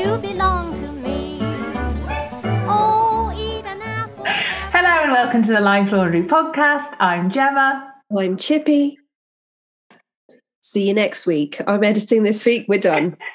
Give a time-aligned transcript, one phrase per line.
[0.00, 1.38] you belong to me.
[2.68, 4.24] Oh, eat an apple.
[4.26, 6.94] Hello and welcome to the Life Laundry podcast.
[6.98, 7.92] I'm Gemma.
[8.16, 8.98] I'm Chippy.
[10.62, 11.60] See you next week.
[11.66, 12.66] I'm editing this week.
[12.68, 13.16] We're done.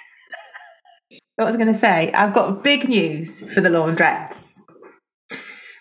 [1.37, 2.13] What was I going to say?
[2.13, 4.57] I've got big news for the laundrettes.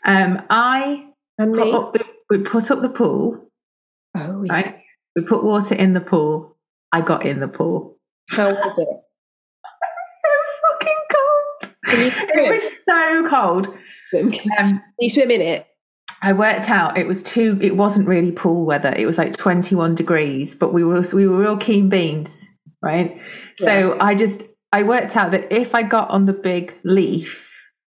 [0.04, 1.06] Um, I
[1.38, 1.72] And put me.
[1.72, 3.48] up the, we put up the pool,
[4.16, 4.52] Oh, yeah.
[4.52, 4.80] right?
[5.14, 6.56] We put water in the pool.
[6.90, 7.96] I got in the pool.
[8.30, 8.88] How was it?
[11.88, 13.68] It was so cold.
[14.58, 15.66] Um, you swim in it?
[16.22, 17.58] I worked out it was too.
[17.60, 18.94] It wasn't really pool weather.
[18.96, 22.46] It was like twenty one degrees, but we were we were real keen beans,
[22.82, 23.20] right?
[23.56, 27.50] So I just I worked out that if I got on the big leaf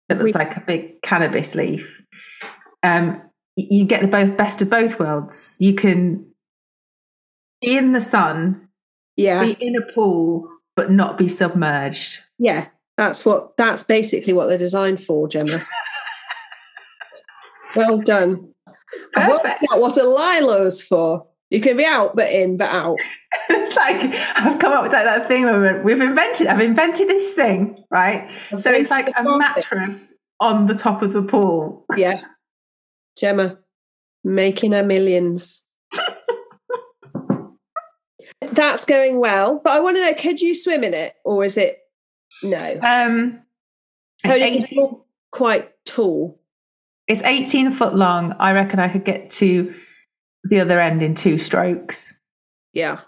[0.10, 2.02] that looks We- like a big cannabis leaf,
[2.84, 3.22] um,
[3.56, 5.56] you get the both best of both worlds.
[5.60, 6.26] You can
[7.62, 8.68] be in the sun,
[9.16, 9.44] Yeah.
[9.44, 12.20] be in a pool, but not be submerged.
[12.38, 12.68] Yeah.
[12.98, 15.66] That's what that's basically what they're designed for, Gemma.
[17.76, 18.54] well done.
[19.14, 19.66] Perfect.
[19.72, 21.28] out what a lilo's for.
[21.50, 22.98] You can be out but in but out.
[23.50, 23.96] it's like
[24.36, 26.48] I've come up with that, that thing where we've invented.
[26.48, 28.30] I've invented this thing, right?
[28.60, 31.86] So it's like a mattress on the top of the pool.
[31.98, 32.22] Yeah.
[33.18, 33.58] Gemma,
[34.24, 35.64] making her millions.
[38.52, 39.60] That's going well.
[39.64, 41.16] But I want to know, could you swim in it?
[41.26, 41.80] Or is it
[42.44, 42.80] no?
[42.82, 43.42] Um,
[44.24, 46.40] it's, Only 'cause 18, you're quite tall.
[47.08, 48.34] it's 18 foot long.
[48.40, 49.74] I reckon I could get to
[50.44, 52.14] the other end in two strokes,
[52.74, 53.02] Yeah.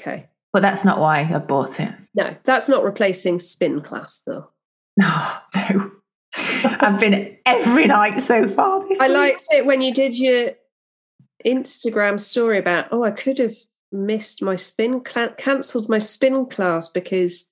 [0.00, 0.28] Okay.
[0.52, 1.92] but that's not why I bought it.
[2.14, 4.50] No, that's not replacing spin class though.
[4.96, 5.90] No, no.
[6.34, 8.86] I've been every night so far.
[8.88, 10.50] This I liked it when you did your
[11.46, 13.56] Instagram story about, oh, I could have
[13.92, 17.46] missed my spin, cla- cancelled my spin class because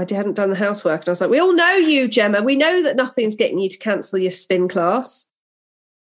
[0.00, 1.02] I hadn't done the housework.
[1.02, 2.42] And I was like, we all know you, Gemma.
[2.42, 5.28] We know that nothing's getting you to cancel your spin class.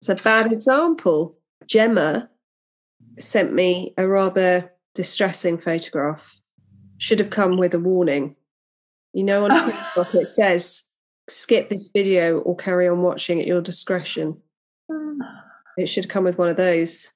[0.01, 1.37] It's a bad example.
[1.67, 2.29] Gemma
[3.19, 6.39] sent me a rather distressing photograph.
[6.97, 8.35] Should have come with a warning.
[9.13, 10.83] You know, on TikTok it says,
[11.29, 14.41] skip this video or carry on watching at your discretion.
[15.75, 17.09] It should come with one of those.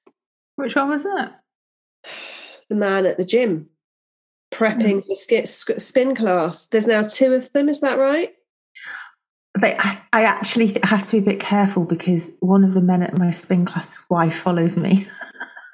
[0.55, 1.41] Which one was that?
[2.69, 3.69] The man at the gym
[4.57, 6.65] prepping for spin class.
[6.65, 7.69] There's now two of them.
[7.69, 8.33] Is that right?
[9.59, 13.03] But I, I actually have to be a bit careful because one of the men
[13.03, 15.07] at my spin class wife follows me.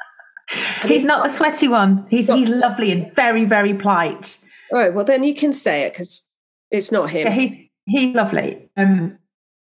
[0.84, 2.06] he's not the sweaty one.
[2.10, 4.38] He's he's lovely and very very polite.
[4.72, 4.94] All right.
[4.94, 6.26] Well, then you can say it because
[6.72, 7.28] it's not him.
[7.28, 8.70] Yeah, he's he's lovely.
[8.78, 9.18] Um,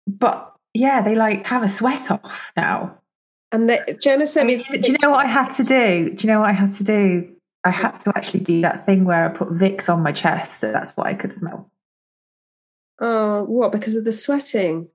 [0.06, 2.98] but yeah, they like have a sweat off now.
[3.52, 4.64] and the, Gemma I mean, me.
[4.64, 6.10] do, do you know what I had to do?
[6.10, 7.35] Do you know what I had to do?
[7.66, 10.70] I had to actually do that thing where I put Vicks on my chest, so
[10.70, 11.68] that's what I could smell.
[13.00, 13.72] Oh, what?
[13.72, 14.88] Because of the sweating.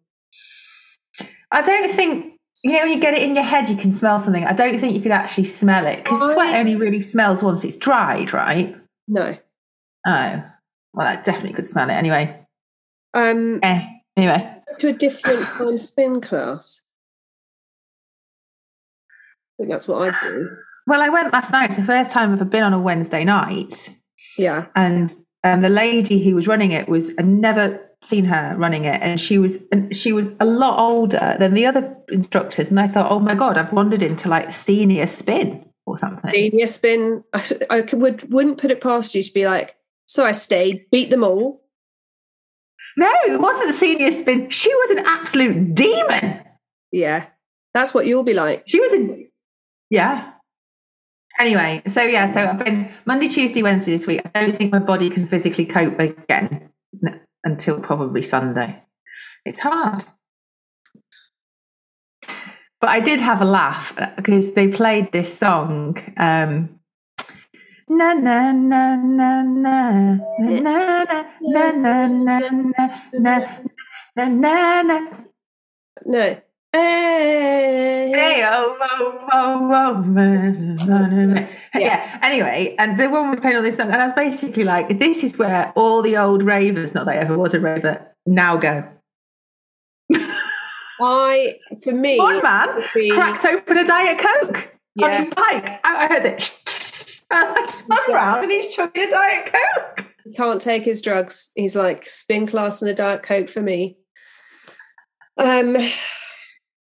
[1.51, 4.19] I don't think you know when you get it in your head, you can smell
[4.19, 4.45] something.
[4.45, 7.75] I don't think you could actually smell it because sweat only really smells once it's
[7.75, 8.73] dried, right?
[9.05, 9.37] No.
[10.07, 10.43] Oh,
[10.93, 12.39] well, I definitely could smell it anyway.
[13.13, 16.79] Um, Eh, anyway, to a different time spin class.
[19.09, 20.55] I think that's what I'd do.
[20.87, 21.65] Well, I went last night.
[21.71, 23.89] It's the first time I've ever been on a Wednesday night,
[24.37, 24.67] Yeah.
[24.75, 25.11] and
[25.43, 29.19] um, the lady who was running it was I'd never seen her running it, and
[29.19, 32.69] she was and she was a lot older than the other instructors.
[32.69, 36.31] And I thought, oh my god, I've wandered into like senior spin or something.
[36.31, 37.23] Senior spin.
[37.33, 39.75] I, I would, wouldn't put it past you to be like,
[40.07, 41.61] so I stayed, beat them all.
[42.97, 44.49] No, it wasn't senior spin.
[44.49, 46.41] She was an absolute demon.
[46.91, 47.27] Yeah.
[47.73, 48.63] That's what you'll be like.
[48.67, 49.27] She was a
[49.89, 50.33] yeah.
[51.41, 54.21] Anyway, so yeah, so I've been Monday, Tuesday, Wednesday this week.
[54.35, 56.69] I don't think my body can physically cope again
[57.43, 58.83] until probably Sunday.
[59.43, 60.05] It's hard.
[62.79, 65.97] But I did have a laugh because they played this song.
[66.15, 66.79] Um,
[67.89, 71.03] na na na na na na
[71.41, 72.39] na na na na
[73.13, 73.57] na
[74.15, 75.07] na na na
[76.05, 76.41] No.
[76.73, 78.11] Hey.
[78.13, 81.49] Hey, oh, oh, oh, oh, man, man, man.
[81.75, 82.19] Yeah.
[82.21, 85.23] Anyway, and the woman was playing all this song, and I was basically like, "This
[85.23, 88.87] is where all the old ravers, not that I ever was a raver, now go."
[91.03, 95.35] I, for me, One man be- cracked open a diet coke on his bike.
[95.35, 96.51] I I heard it.
[97.31, 100.05] And I spun around, and he's chugging a diet coke.
[100.37, 101.49] can't take his drugs.
[101.55, 103.97] He's like spin class and a diet coke for me.
[105.37, 105.75] Um,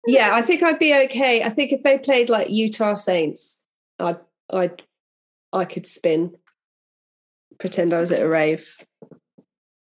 [0.06, 1.42] yeah, I think I'd be okay.
[1.42, 3.64] I think if they played like Utah Saints,
[3.98, 4.18] I'd,
[4.50, 4.82] I'd,
[5.52, 6.34] I could spin,
[7.58, 8.74] pretend I was at a rave.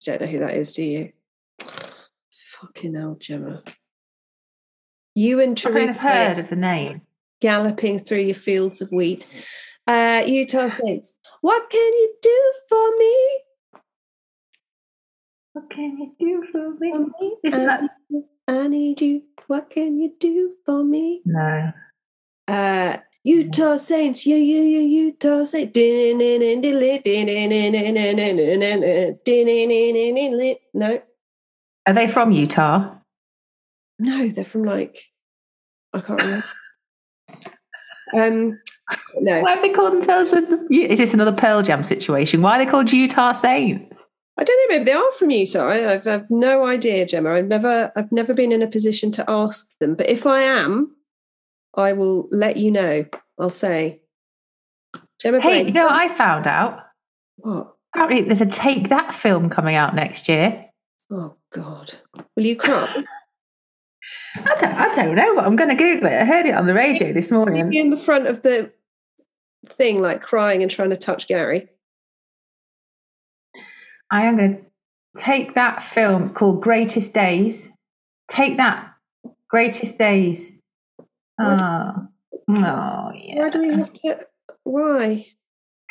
[0.06, 1.12] Don't know who that is, do you?
[2.32, 3.62] Fucking hell, Gemma.
[5.16, 7.02] You and I I've Teresa heard of the name.
[7.42, 9.26] galloping through your fields of wheat.
[9.88, 11.16] Uh, Utah Saints.
[11.42, 13.40] What can you do for me?
[15.54, 16.92] What can you do for me?
[16.92, 17.38] For me?
[17.44, 17.90] Isn't I, that
[18.48, 19.24] I need you.
[19.48, 21.22] What can you do for me?
[21.26, 21.72] no?
[22.48, 25.76] Uh, Utah Saints, yeah, yeah, yeah, Utah Saints.
[30.74, 31.02] No,
[31.88, 32.96] Are they from Utah?
[33.98, 35.06] no, they're from like
[35.94, 36.46] I can't remember.
[38.14, 38.60] Um,
[39.20, 40.30] no, Why have they called themselves?
[40.30, 42.44] The, is this another Pearl Jam situation?
[42.44, 44.06] Why are they called Utah Saints?
[44.38, 44.76] I don't know.
[44.76, 45.68] Maybe they are from Utah.
[45.68, 47.32] I, I've, I've no idea, Gemma.
[47.32, 49.96] I've never, I've never been in a position to ask them.
[49.96, 50.96] But if I am,
[51.76, 53.06] I will let you know.
[53.40, 54.02] I'll say,
[55.22, 55.40] Gemma.
[55.40, 56.82] Hey, Brain, you know what I found out?
[57.38, 57.76] what?
[57.96, 60.66] Apparently, there's a Take That film coming out next year.
[61.10, 61.94] Oh God,
[62.36, 63.04] will you cry?
[64.36, 66.22] I don't, I don't know, but I'm going to Google it.
[66.22, 67.74] I heard it on the radio this morning.
[67.74, 68.70] in the front of the
[69.70, 71.70] thing, like crying and trying to touch Gary?
[74.12, 76.24] I am going to take that film.
[76.24, 77.70] It's called Greatest Days.
[78.28, 78.92] Take that.
[79.50, 80.52] Greatest Days.
[81.40, 82.08] Oh,
[82.50, 83.40] oh yeah.
[83.40, 84.20] Why do we have to?
[84.64, 85.26] Why?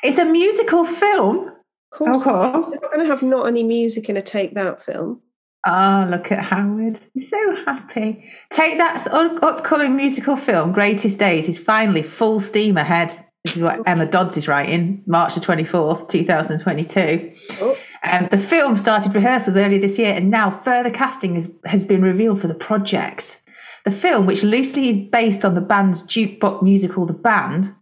[0.02, 1.48] It's a musical film.
[1.48, 2.68] Of course, Of course.
[2.68, 5.20] we're not going to have not any music in a take that film.
[5.66, 7.00] Oh, look at Howard.
[7.14, 8.28] He's so happy.
[8.52, 13.18] Take That's upcoming musical film, Greatest Days, is finally full steam ahead.
[13.44, 13.82] This is what oh.
[13.86, 17.32] Emma Dodds is writing, March the 24th, 2022.
[17.60, 21.84] Oh, Um, the film started rehearsals earlier this year, and now further casting is, has
[21.84, 23.40] been revealed for the project.
[23.84, 27.74] The film, which loosely is based on the band's jukebox musical, The Band,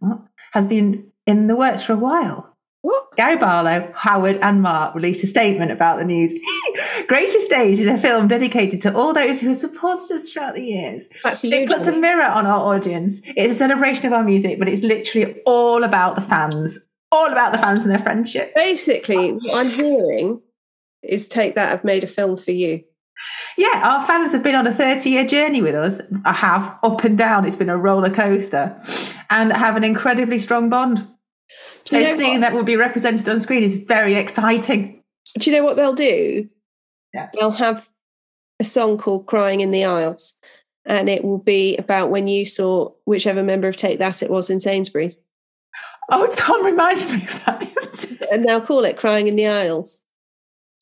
[0.52, 2.56] has been in the works for a while.
[2.82, 3.16] what?
[3.16, 6.32] Gary Barlow, Howard, and Mark released a statement about the news.
[7.06, 10.64] Greatest Days is a film dedicated to all those who have supported us throughout the
[10.64, 11.06] years.
[11.22, 13.20] That's It puts a mirror on our audience.
[13.24, 16.78] It's a celebration of our music, but it's literally all about the fans,
[17.12, 18.52] all about the fans and their friendship.
[18.54, 20.40] Basically, what I'm hearing
[21.02, 21.72] is take that.
[21.72, 22.82] I've made a film for you.
[23.56, 26.00] Yeah, our fans have been on a 30 year journey with us.
[26.24, 27.44] I have, up and down.
[27.44, 28.82] It's been a roller coaster
[29.30, 31.06] and have an incredibly strong bond.
[31.84, 32.40] So you know seeing what?
[32.40, 35.02] that will be represented on screen is very exciting.
[35.38, 36.48] Do you know what they'll do?
[37.14, 37.28] Yeah.
[37.34, 37.88] They'll have
[38.58, 40.34] a song called Crying in the Aisles,
[40.86, 44.48] and it will be about when you saw whichever member of Take That it was
[44.48, 45.20] in Sainsbury's.
[46.10, 48.26] Oh, Tom reminded me of that.
[48.32, 50.02] And they'll call it Crying in the Aisles.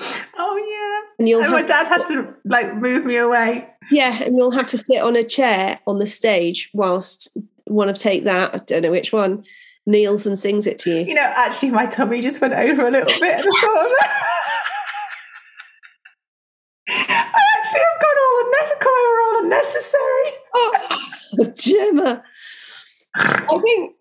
[0.00, 1.37] oh, And yeah.
[1.37, 3.69] you'll And my dad had to like move me away.
[3.90, 7.28] yeah, and you'll have to sit on a chair on the stage whilst
[7.67, 9.44] one of Take That, I don't know which one,
[9.87, 11.05] kneels and sings it to you.
[11.06, 13.34] You know, actually, my tummy just went over a little bit.
[13.38, 14.26] And I thought of that.
[16.88, 20.31] I actually have got all unnecessary, all unnecessary.
[20.55, 22.25] Oh, Gemma.
[23.14, 23.94] I think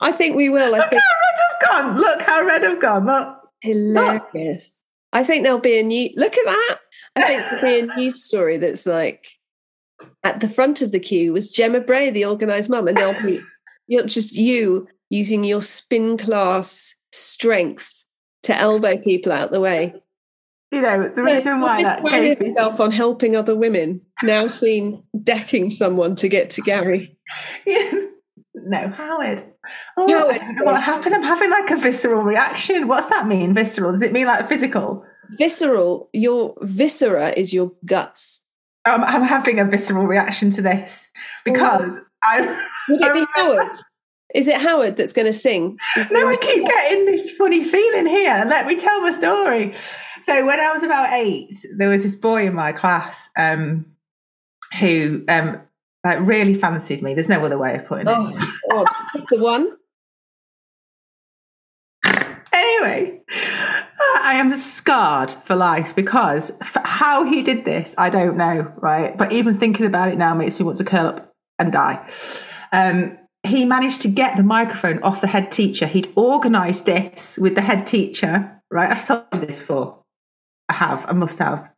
[0.00, 0.74] I think we will.
[0.74, 1.96] I Look think how red I've gone.
[1.96, 3.06] Look how red I've gone.
[3.06, 3.38] Look.
[3.60, 4.80] hilarious.
[5.12, 6.78] I think there'll be a new look at that.
[7.16, 9.26] I think there'll be a news story that's like
[10.24, 13.40] at the front of the queue was Gemma Bray, the organised mum, and there'll be
[13.86, 18.04] you're just you using your spin class strength
[18.42, 19.94] to elbow people out the way.
[20.72, 25.04] You know, the reason why He's that gave himself on helping other women, now seen
[25.22, 27.16] decking someone to get to Gary.
[28.66, 29.44] No, Howard.
[29.96, 30.34] Oh, Howard.
[30.34, 31.14] I don't know what happened.
[31.14, 32.88] I'm having like a visceral reaction.
[32.88, 33.92] What's that mean, visceral?
[33.92, 35.04] Does it mean like physical?
[35.38, 38.40] Visceral, your viscera is your guts.
[38.84, 41.08] Um, I'm having a visceral reaction to this
[41.44, 41.92] because
[42.22, 42.40] I
[42.88, 43.30] Would it be I remember-
[43.62, 43.72] Howard?
[44.34, 45.78] Is it Howard that's going to sing?
[46.10, 48.44] no, I keep getting this funny feeling here.
[48.48, 49.76] Let me tell my story.
[50.22, 53.86] So when I was about eight, there was this boy in my class um,
[54.80, 55.60] who um,
[56.04, 57.14] like really fancied me.
[57.14, 58.14] There's no other way of putting it.
[58.14, 58.86] Oh, God.
[59.12, 59.76] That's the one.
[62.52, 63.20] Anyway,
[64.22, 69.16] I am scarred for life because f- how he did this, I don't know, right?
[69.18, 72.08] But even thinking about it now makes me want to curl up and die.
[72.70, 75.86] Um, he managed to get the microphone off the head teacher.
[75.86, 78.90] He'd organised this with the head teacher, right?
[78.90, 80.02] I've told you this before.
[80.68, 81.04] I have.
[81.08, 81.68] I must have.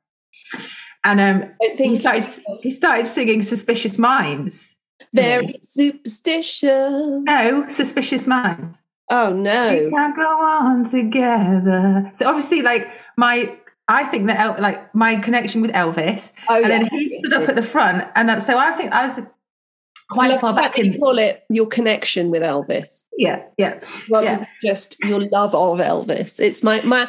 [1.07, 2.25] And um, he started.
[2.63, 4.75] He started singing "Suspicious Minds."
[5.15, 7.25] very superstition.
[7.25, 9.91] no, "Suspicious Minds." Oh we no!
[9.95, 12.11] can't go on together.
[12.15, 16.65] So obviously, like my, I think that El, like my connection with Elvis, Oh and
[16.69, 16.79] yeah.
[16.81, 19.21] then he stood up at the front, and that, so I think I was
[20.11, 23.79] quite far back that you call it your connection with Elvis, Yeah, yeah,
[24.11, 24.45] rather Yeah.
[24.65, 26.41] just your love of Elvis.
[26.41, 27.09] It's my my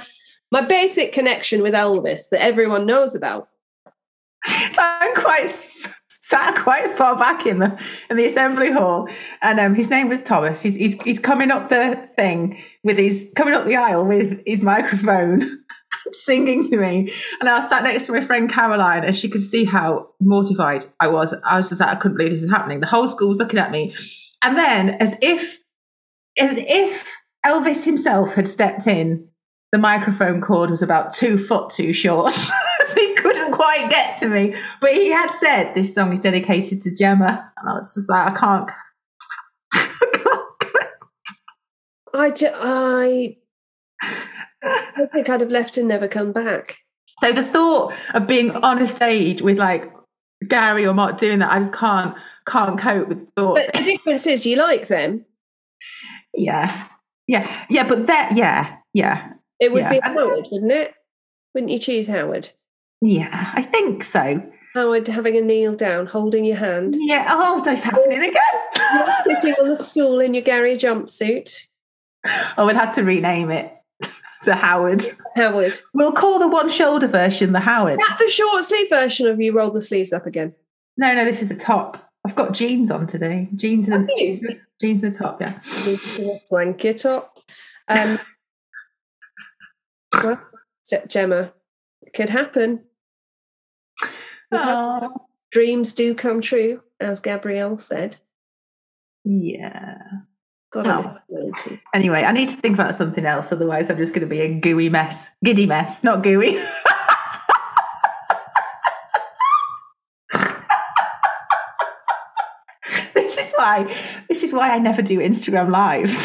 [0.52, 3.50] My basic connection with Elvis that everyone knows about.
[4.74, 5.68] So I'm quite
[6.28, 7.78] sat quite far back in the
[8.10, 9.08] in the assembly hall,
[9.42, 10.62] and um, his name was Thomas.
[10.62, 14.62] He's, he's he's coming up the thing with his coming up the aisle with his
[14.62, 15.60] microphone,
[16.12, 19.42] singing to me, and I was sat next to my friend Caroline, and she could
[19.42, 21.34] see how mortified I was.
[21.46, 22.82] I was just like, I couldn't believe this is happening.
[22.82, 23.96] The whole school was looking at me,
[24.44, 25.60] and then as if
[26.38, 27.08] as if
[27.46, 29.28] Elvis himself had stepped in.
[29.74, 32.34] The microphone cord was about two foot too short.
[33.58, 34.56] so he couldn't quite get to me.
[34.82, 37.52] But he had said this song is dedicated to Gemma.
[37.58, 38.70] And I was just like, I can't.
[42.14, 43.38] I ju- I,
[44.02, 46.78] I think I'd have left and never come back.
[47.20, 49.92] So the thought of being on a stage with like
[50.48, 52.16] Gary or Mark doing that, I just can't
[52.48, 53.56] can't cope with the thought.
[53.56, 55.26] But the difference is you like them.
[56.34, 56.88] yeah.
[57.28, 57.66] Yeah.
[57.70, 57.88] Yeah.
[57.88, 58.78] But that yeah.
[58.94, 59.34] Yeah.
[59.60, 59.90] It would Yeah.
[59.90, 60.96] be Howard, wouldn't it?
[61.54, 62.50] Wouldn't you choose Howard?
[63.02, 63.52] Yeah.
[63.56, 64.44] I think so.
[64.74, 67.26] Howard having a kneel down, holding your hand, Yeah.
[67.30, 68.44] Oh, that's happening again.
[69.24, 71.66] sitting on the stool in your Gary jumpsuit.
[72.24, 73.74] I would have to rename it
[74.46, 75.06] the Howard.
[75.36, 75.74] Howard.
[75.94, 78.00] We'll call the one shoulder version the Howard.
[78.00, 80.54] That's the short sleeve version of you roll the sleeves up again.
[80.98, 82.04] No, no, this is the top.
[82.26, 83.48] I've got jeans on today.
[83.56, 85.60] Jeans and Have jeans and the top, yeah.
[86.46, 87.40] Swank it up.
[87.88, 88.20] Um,
[90.14, 90.42] well,
[91.08, 91.54] Gemma,
[92.02, 92.82] it could happen.
[95.52, 98.18] Dreams do come true, as Gabrielle said.
[99.24, 99.98] yeah.
[100.70, 101.18] God, Oh.
[101.34, 104.42] I Anyway, I need to think about something else, otherwise I'm just going to be
[104.42, 105.30] a gooey mess.
[105.44, 106.62] Giddy mess, not gooey.
[113.14, 113.96] this is why
[114.30, 116.16] this is why I never do Instagram lives.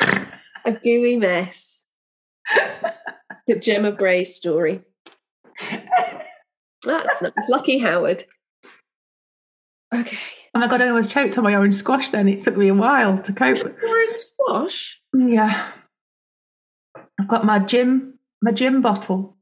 [0.64, 1.84] a gooey mess.
[3.46, 4.80] the Gemma Bray story.
[6.84, 7.48] That's nice.
[7.48, 8.24] Lucky Howard.
[9.94, 10.18] Okay.
[10.54, 12.28] Oh my god, I almost choked on my orange squash then.
[12.28, 13.58] It took me a while to cope.
[13.82, 15.00] Orange squash.
[15.14, 15.70] Yeah.
[17.20, 19.36] I've got my gym my gym bottle.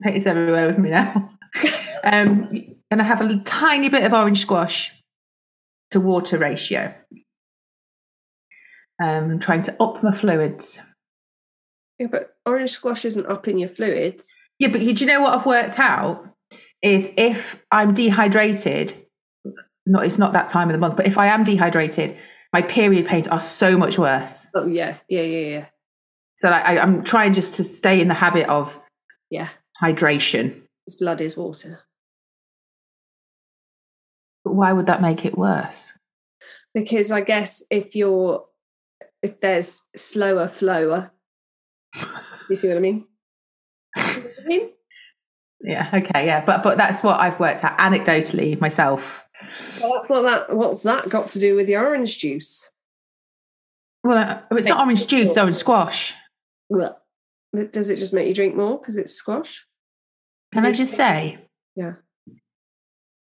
[0.00, 1.30] It is everywhere with me now.
[2.04, 4.92] Um, and I have a tiny bit of orange squash
[5.90, 6.94] to water ratio.
[9.02, 10.78] Um, I'm trying to up my fluids.
[11.98, 14.32] Yeah, but orange squash isn't up in your fluids.
[14.58, 16.24] Yeah, but you, do you know what I've worked out?
[16.82, 18.94] Is if I'm dehydrated,
[19.86, 22.16] not it's not that time of the month, but if I am dehydrated,
[22.52, 24.46] my period pains are so much worse.
[24.54, 25.66] Oh yeah, yeah, yeah, yeah.
[26.36, 28.78] So like, I, I'm trying just to stay in the habit of
[29.30, 29.48] Yeah.
[29.82, 30.62] hydration.
[30.86, 31.80] His blood is water.
[34.44, 35.92] But why would that make it worse?
[36.74, 38.44] Because I guess if you're
[39.22, 41.10] if there's slower flower,
[42.50, 43.06] you see what I mean?
[43.94, 44.06] What
[44.44, 44.70] I mean?
[45.60, 49.24] Yeah, okay, yeah, but but that's what I've worked out anecdotally myself.
[49.80, 52.70] Well, that's what that what's that got to do with the orange juice?
[54.04, 56.14] Well, uh, it's not orange juice, it's orange squash.
[56.68, 57.00] Well,
[57.52, 59.66] but does it just make you drink more because it's squash?
[60.54, 61.38] Can I just say,
[61.74, 61.94] Yeah.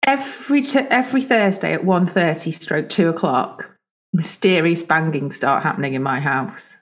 [0.06, 3.70] every t- every Thursday at 1.30 stroke two o'clock,
[4.12, 6.76] mysterious banging start happening in my house.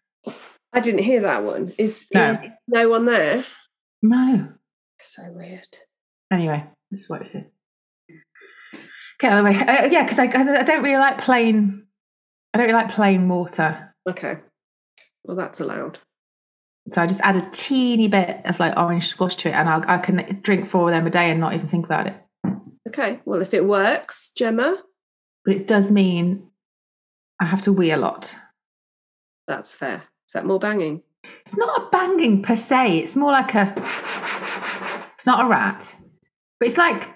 [0.73, 1.75] I didn't hear that one.
[1.79, 2.33] Is No.
[2.33, 2.39] is
[2.69, 3.45] no one there?
[4.03, 4.49] No.
[5.01, 5.67] So weird.
[6.33, 7.53] Anyway, just what it.
[9.21, 9.57] Get out of the way.
[9.61, 11.85] Uh, yeah, because I, I don't really like plain.
[12.55, 14.39] I don't really like plain water, Okay.
[15.25, 15.99] Well, that's allowed.
[16.91, 19.85] so I just add a teeny bit of like orange squash to it, and I'll,
[19.89, 22.15] I can drink four of them a day and not even think about it.
[22.89, 23.21] Okay.
[23.25, 24.77] Well, if it works, Gemma,
[25.45, 26.49] But it does mean
[27.41, 28.35] I have to wee a lot.
[29.47, 30.03] that's fair.
[30.33, 31.03] Is that more banging?
[31.45, 33.01] It's not a banging per se.
[33.01, 33.75] It's more like a.
[35.15, 35.95] It's not a rat,
[36.59, 37.07] but it's like.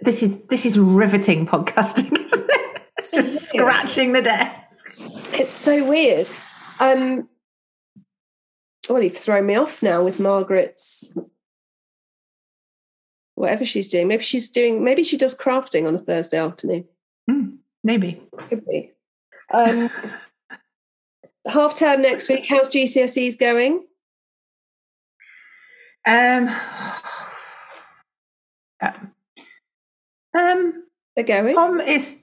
[0.00, 2.12] This is this is riveting podcasting.
[2.32, 2.82] Isn't it?
[2.98, 4.96] It's just scratching the desk.
[5.32, 6.30] It's so weird.
[6.78, 7.28] Um,
[8.88, 11.12] well, you've thrown me off now with Margaret's
[13.34, 14.06] whatever she's doing.
[14.06, 14.84] Maybe she's doing.
[14.84, 16.84] Maybe she does crafting on a Thursday afternoon.
[17.28, 18.20] Hmm, maybe.
[18.48, 18.92] Could be.
[19.52, 19.88] Um,
[21.46, 22.46] half term next week.
[22.48, 23.84] How's GCSEs going?
[26.06, 26.48] Um.
[30.36, 30.82] Um.
[31.14, 31.54] They're going.
[31.54, 32.16] Tom is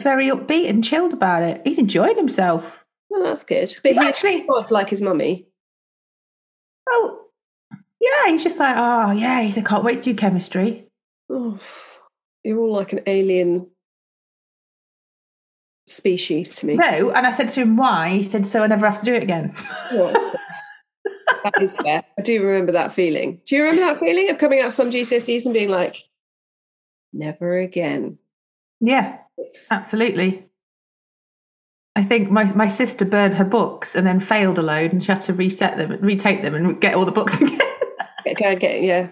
[0.00, 1.60] very upbeat and chilled about it.
[1.64, 2.84] He's enjoying himself.
[3.10, 3.76] Well, that's good.
[3.82, 5.48] But He's he actually odd like his mummy.
[6.86, 7.26] well,
[8.00, 8.28] yeah.
[8.28, 9.42] He's just like, oh yeah.
[9.42, 10.86] He said, can't wait to do chemistry.
[11.28, 11.58] Oh,
[12.44, 13.68] you're all like an alien
[15.86, 16.76] species to me.
[16.76, 18.10] No, and I said to him, why?
[18.10, 19.54] He said, so I never have to do it again.
[19.92, 21.40] Well, that's fair.
[21.44, 22.04] that is fair.
[22.18, 23.40] I do remember that feeling.
[23.46, 25.96] Do you remember that feeling of coming out of some GCSEs and being like,
[27.12, 28.18] never again?
[28.80, 30.46] yeah, It's- absolutely.
[31.94, 35.12] I think my, my sister burned her books and then failed a load and she
[35.12, 37.60] had to reset them, retake them and get all the books again.
[38.26, 39.08] Okay, okay, yeah.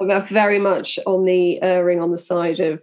[0.00, 2.80] I'm very much on the erring on the side of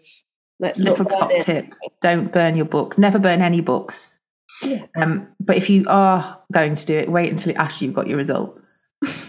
[0.59, 1.41] let's Little top it.
[1.43, 2.97] tip don't burn your books.
[2.97, 4.17] Never burn any books.
[4.61, 4.85] Yeah.
[4.95, 8.17] Um, but if you are going to do it, wait until after you've got your
[8.17, 8.87] results.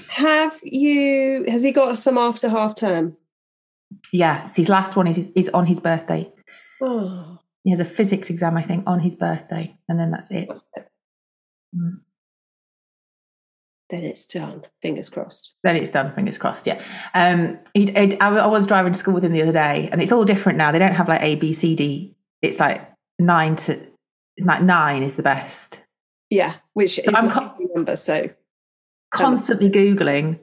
[0.09, 1.45] Have you?
[1.49, 3.16] Has he got some after half term?
[4.12, 6.30] Yes, his last one is, is on his birthday.
[6.80, 10.49] Oh, He has a physics exam, I think, on his birthday, and then that's it.
[10.49, 10.88] that's it.
[11.76, 12.00] Mm.
[13.90, 14.62] Then it's done.
[14.83, 15.52] Fingers crossed.
[15.62, 16.12] Then it's done.
[16.14, 16.66] Fingers crossed.
[16.66, 16.83] Yeah.
[17.14, 20.02] Um, he, he- I, I was driving to school with him the other day, and
[20.02, 20.73] it's all different now.
[20.73, 22.14] They don't have like A, B, C, D.
[22.43, 22.88] It's like
[23.19, 23.81] nine to
[24.40, 25.78] like nine is the best.
[26.31, 27.97] Yeah, which is I'm my co- number.
[27.97, 28.28] So
[29.12, 30.40] Constantly googling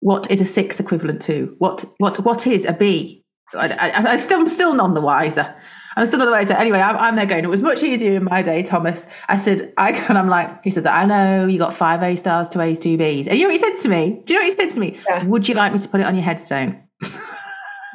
[0.00, 3.22] what is a six equivalent to what what what is a B.
[3.52, 5.54] I, I, I still, I'm still none the wiser.
[5.96, 6.44] I'm still none the way.
[6.44, 7.44] So Anyway, I'm, I'm there going.
[7.44, 9.06] It was much easier in my day, Thomas.
[9.28, 12.48] I said, I and I'm like, he said, I know you got five A stars,
[12.48, 13.26] two A's, two B's.
[13.26, 14.22] And you know what he said to me?
[14.24, 15.00] Do you know what he said to me?
[15.08, 15.24] Yeah.
[15.24, 16.80] Would you like me to put it on your headstone?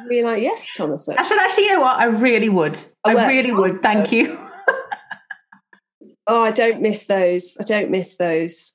[0.08, 1.08] be like, yes, Thomas.
[1.08, 1.98] I said, actually, you know what?
[1.98, 2.78] I really would.
[3.04, 3.80] I I really would.
[3.80, 4.38] Thank you.
[6.26, 7.56] Oh, I don't miss those.
[7.60, 8.74] I don't miss those.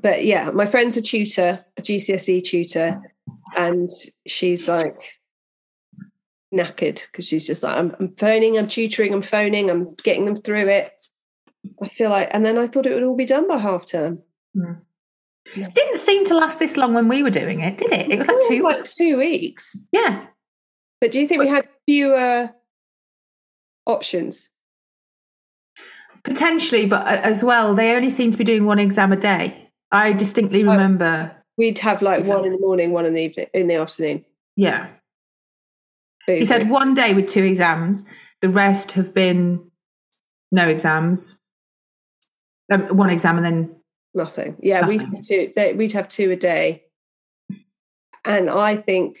[0.00, 2.96] But yeah, my friend's a tutor, a GCSE tutor,
[3.56, 3.90] and
[4.26, 4.96] she's like
[6.54, 10.36] knackered because she's just like, I'm, I'm phoning, I'm tutoring, I'm phoning, I'm getting them
[10.36, 10.92] through it.
[11.82, 14.22] I feel like, and then I thought it would all be done by half term.
[14.56, 14.80] Mm.
[15.54, 18.10] Didn't seem to last this long when we were doing it, did it?
[18.10, 18.62] It was like two.
[18.62, 19.76] like two weeks.
[19.92, 20.26] Yeah.
[21.00, 22.50] But do you think we had fewer
[23.86, 24.48] options?
[26.24, 29.70] Potentially, but as well, they only seem to be doing one exam a day.
[29.92, 30.72] I distinctly Oh.
[30.72, 31.32] remember.
[31.56, 32.36] We'd have like Exam.
[32.38, 34.24] one in the morning, one in the evening, in the afternoon.
[34.56, 34.88] Yeah.
[36.26, 38.04] He said one day with two exams,
[38.42, 39.70] the rest have been
[40.50, 41.34] no exams.
[42.72, 43.76] Um, one exam and then
[44.16, 44.56] Nothing.
[44.62, 45.52] Yeah, we'd have two.
[45.54, 46.84] They, we'd have two a day,
[48.24, 49.18] and I think,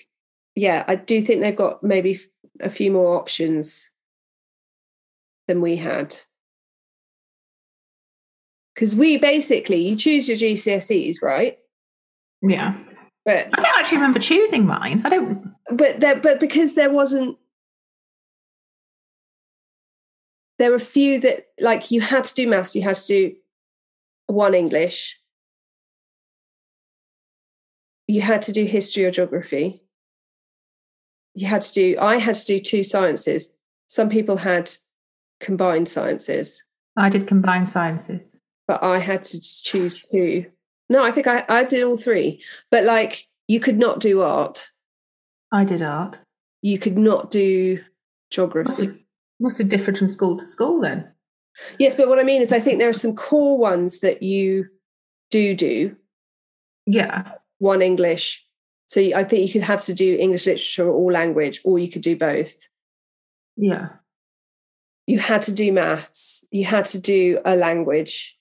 [0.54, 2.18] yeah, I do think they've got maybe
[2.60, 3.90] a few more options
[5.48, 6.16] than we had.
[8.74, 11.58] Because we basically, you choose your GCSEs, right?
[12.40, 12.78] yeah.
[13.26, 15.02] But I actually remember choosing mine.
[15.04, 15.54] I don't.
[15.70, 17.38] but there, but because there wasn't,
[20.58, 23.36] there were a few that like you had to do maths, you had to do
[24.26, 25.16] one English,
[28.08, 29.82] you had to do history or geography.
[31.34, 31.96] You had to do.
[32.00, 33.54] I had to do two sciences.
[33.88, 34.70] Some people had
[35.38, 36.64] combined sciences,
[36.96, 38.34] I did combined sciences.
[38.66, 40.46] but I had to choose two.
[40.88, 42.42] No, I think I, I did all three.
[42.70, 44.70] But like, you could not do art.
[45.52, 46.18] I did art.
[46.62, 47.86] You could not do Must
[48.30, 48.86] geography.
[48.86, 48.96] have,
[49.40, 51.10] must have differed from school to school then.
[51.78, 54.66] Yes, but what I mean is, I think there are some core ones that you
[55.30, 55.96] do do.
[56.86, 57.32] Yeah.
[57.58, 58.44] One English.
[58.88, 62.02] So I think you could have to do English literature or language, or you could
[62.02, 62.68] do both.
[63.56, 63.88] Yeah.
[65.06, 66.44] You had to do maths.
[66.50, 68.38] You had to do a language,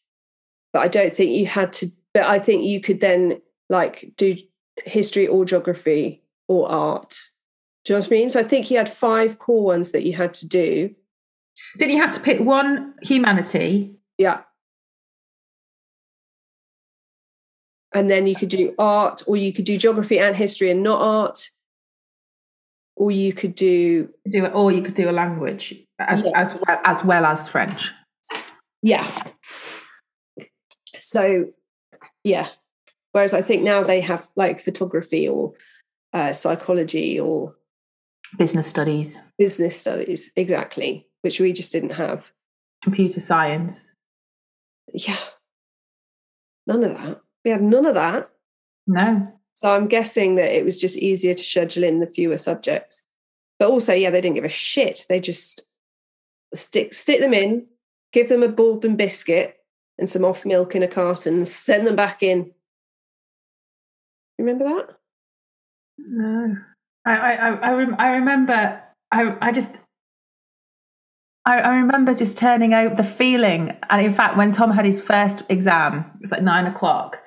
[0.74, 1.88] but I don't think you had to.
[2.14, 4.36] But I think you could then like do
[4.84, 7.18] history or geography or art.
[7.86, 8.30] Do you know what I mean?
[8.30, 10.94] So I think you had five core ones that you had to do.
[11.78, 13.96] Then you had to pick one humanity.
[14.18, 14.42] Yeah.
[17.94, 21.00] And then you could do art, or you could do geography and history and not
[21.00, 21.50] art.
[22.98, 26.32] Or you could do, Do it, or you could do a language as Yeah.
[26.36, 27.92] as well as well as French.
[28.82, 29.06] yeah.
[30.98, 31.46] So,
[32.24, 32.50] yeah.
[33.16, 35.54] Whereas I think now they have like photography or
[36.12, 37.56] uh, psychology or
[38.38, 42.30] Business studies, business studies, exactly, which we just didn't have.
[42.84, 43.94] computer science.
[44.94, 45.16] Yeah.
[46.68, 47.22] None of that.
[47.46, 48.30] We had none of that.
[48.86, 49.32] No.
[49.54, 53.02] So I'm guessing that it was just easier to schedule in the fewer subjects.
[53.60, 55.06] But also, yeah, they didn't give a shit.
[55.08, 55.62] They just
[56.54, 57.66] stick stick them in,
[58.12, 59.56] give them a bourbon biscuit
[59.98, 62.52] and some off milk in a carton, send them back in.
[64.38, 64.90] Remember that?
[65.98, 66.56] No.
[67.06, 69.78] I I I, I, rem- I remember I I just
[71.48, 75.44] I, remember just turning out the feeling, and in fact, when Tom had his first
[75.48, 77.22] exam, it was like nine o'clock.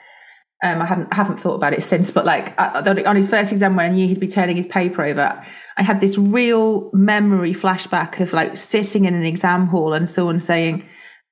[0.65, 3.53] Um, I hadn't I haven't thought about it since, but like I, on his first
[3.53, 7.55] exam, when I knew he'd be turning his paper over, I had this real memory
[7.55, 10.85] flashback of like sitting in an exam hall and someone saying,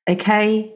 [0.08, 0.72] "Okay,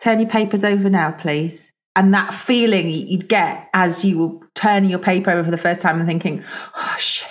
[0.00, 4.88] turn your papers over now, please." And that feeling you'd get as you were turning
[4.88, 6.44] your paper over for the first time and thinking,
[6.76, 7.28] "Oh shit,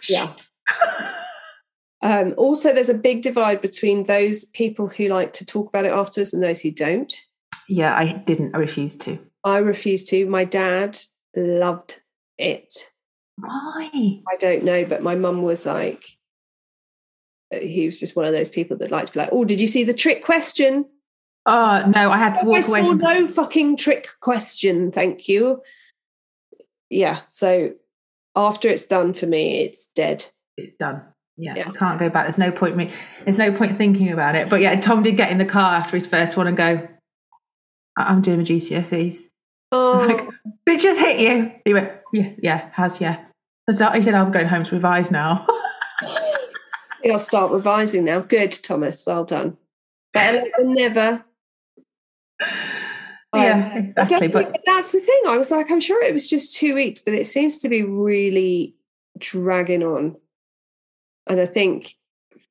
[0.00, 0.16] shit.
[0.18, 0.32] Yeah.
[2.02, 5.92] Um, also, there's a big divide between those people who like to talk about it
[5.92, 7.12] afterwards and those who don't.
[7.68, 8.54] yeah." I didn't.
[8.54, 9.18] I refused to.
[9.42, 10.26] I refused to.
[10.26, 10.98] My dad
[11.34, 12.00] loved
[12.38, 12.92] it.
[13.38, 13.90] Why?
[14.30, 16.04] I don't know, but my mum was like,
[17.52, 19.66] he was just one of those people that liked to be like, oh, did you
[19.66, 20.84] see the trick question?
[21.48, 22.80] Oh no, I had to I walk away.
[22.82, 25.62] saw From- no fucking trick question, thank you.
[26.90, 27.72] Yeah, so
[28.34, 30.26] after it's done for me, it's dead.
[30.56, 31.02] it's done.
[31.38, 31.68] Yeah, Yeah.
[31.68, 32.24] I can't go back.
[32.24, 32.92] There's no point me.
[33.24, 34.48] There's no point thinking about it.
[34.48, 36.88] But yeah, Tom did get in the car after his first one and go,
[37.96, 39.22] "I- "I'm doing my GCSEs."
[39.72, 40.26] Oh, like,
[40.66, 41.52] They just hit you.
[41.64, 43.24] He went, "Yeah, yeah, has yeah."
[43.68, 45.46] He said, "I'm going home to revise now."
[47.10, 48.20] I'll start revising now.
[48.20, 49.04] Good, Thomas.
[49.06, 49.58] Well done.
[50.12, 51.24] Better than never.
[53.34, 54.28] Yeah, Um, exactly.
[54.28, 55.20] But But that's the thing.
[55.28, 57.82] I was like, I'm sure it was just two weeks, but it seems to be
[57.82, 58.74] really
[59.18, 60.16] dragging on.
[61.28, 61.94] And I think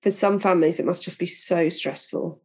[0.02, 2.42] for some families, it must just be so stressful.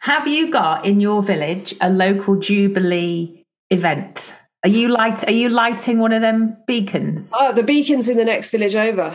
[0.00, 4.34] have you got in your village a local jubilee event?
[4.64, 5.24] Are you light?
[5.28, 9.14] Are you lighting one of them beacons, Oh, the beacon's in the next village over.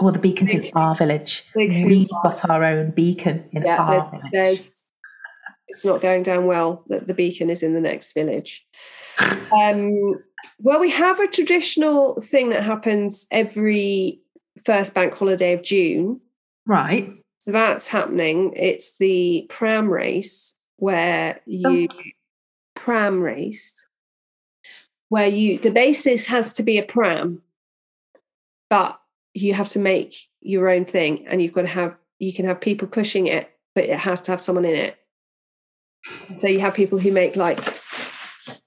[0.00, 1.44] or the beacons in our village?
[1.54, 4.32] We've got our own beacon in Yeah, our there's, village.
[4.32, 4.86] there's
[5.68, 8.66] it's not going down well that the beacon is in the next village.
[9.18, 10.14] Um,
[10.60, 14.20] well, we have a traditional thing that happens every
[14.64, 16.20] first bank holiday of June.
[16.66, 17.12] Right.
[17.38, 18.52] So that's happening.
[18.56, 21.88] It's the pram race where you
[22.74, 23.86] pram race
[25.08, 27.42] where you the basis has to be a pram,
[28.68, 28.98] but
[29.34, 32.60] you have to make your own thing and you've got to have you can have
[32.60, 34.98] people pushing it, but it has to have someone in it.
[36.36, 37.60] So you have people who make like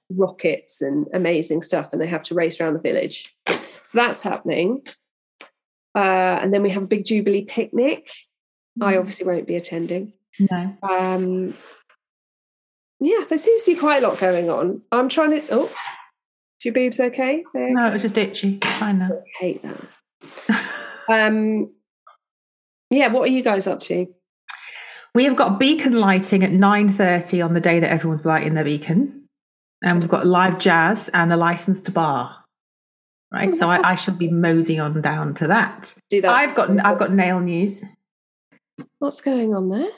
[0.10, 3.36] rockets and amazing stuff and they have to race around the village.
[3.48, 3.58] So
[3.94, 4.84] that's happening.
[5.96, 8.12] Uh, and then we have a big Jubilee picnic.
[8.82, 10.14] I obviously won't be attending.
[10.40, 10.78] No.
[10.84, 11.56] Um,
[13.00, 14.82] yeah, there seems to be quite a lot going on.
[14.92, 15.44] I'm trying to.
[15.52, 17.44] Oh, is your boobs okay?
[17.54, 18.60] No, it was just itchy.
[18.62, 19.10] It's fine now.
[19.40, 19.82] hate that.
[21.10, 21.72] Um,
[22.92, 24.06] yeah, what are you guys up to?
[25.20, 29.26] We have got beacon lighting at 9.30 on the day that everyone's lighting their beacon.
[29.84, 32.46] And we've got live jazz and a licensed bar.
[33.30, 33.50] Right.
[33.52, 35.94] Oh, so I, I shall be moseying on down to that.
[36.10, 36.32] Do that.
[36.32, 37.84] I've got I've got nail news.
[39.00, 39.92] What's going on there?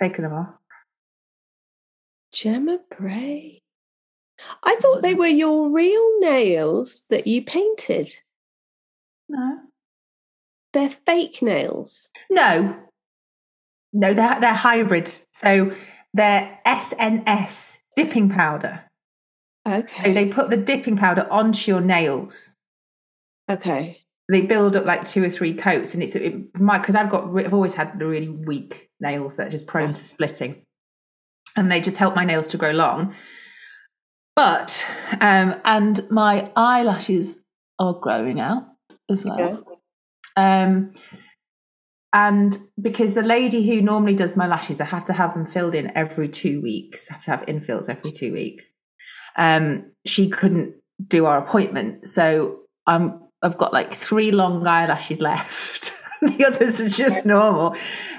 [0.00, 0.54] Taking them off.
[2.32, 3.60] Gemma Bray.
[4.62, 8.16] I thought they were your real nails that you painted.
[9.28, 9.58] No.
[10.72, 12.08] They're fake nails.
[12.30, 12.74] No.
[13.92, 15.10] No, they're they're hybrid.
[15.32, 15.72] So
[16.14, 18.84] they're SNS dipping powder.
[19.66, 20.04] Okay.
[20.04, 22.50] So they put the dipping powder onto your nails.
[23.50, 23.98] Okay.
[24.30, 27.34] they build up like two or three coats and it's it might because i've got
[27.38, 30.62] i've always had the really weak nails that are just prone to splitting
[31.56, 33.14] and they just help my nails to grow long
[34.36, 34.84] but
[35.22, 37.36] um and my eyelashes
[37.78, 38.64] are growing out
[39.10, 39.64] as well
[40.36, 40.60] Yeah.
[40.66, 40.92] um
[42.12, 45.74] and because the lady who normally does my lashes i have to have them filled
[45.74, 47.06] in every two weeks.
[47.10, 48.68] I have to have infills every two weeks.
[49.36, 50.74] Um she couldn't
[51.06, 52.08] do our appointment.
[52.08, 55.92] So i'm i've got like three long eyelashes left.
[56.20, 57.72] The others are just normal.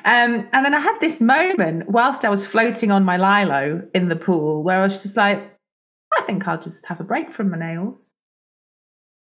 [0.06, 4.08] Um and then i had this moment whilst i was floating on my lilo in
[4.10, 5.58] the pool where i was just like
[6.18, 8.14] i think i'll just have a break from my nails.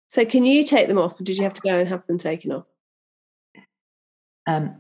[0.08, 2.18] So can you take them off, or did you have to go and have them
[2.18, 2.66] taken off?
[4.50, 4.76] Um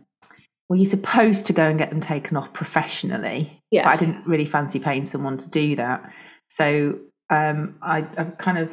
[0.68, 3.84] well you're supposed to go and get them taken off professionally Yeah.
[3.84, 6.10] but I didn't really fancy paying someone to do that.
[6.48, 8.68] So um, I, I kind of